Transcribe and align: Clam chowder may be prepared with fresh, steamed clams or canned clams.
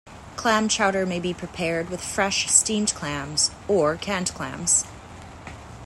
Clam 0.35 0.67
chowder 0.67 1.05
may 1.05 1.19
be 1.19 1.31
prepared 1.31 1.91
with 1.91 2.03
fresh, 2.03 2.49
steamed 2.49 2.91
clams 2.95 3.51
or 3.67 3.97
canned 3.97 4.29
clams. 4.33 4.83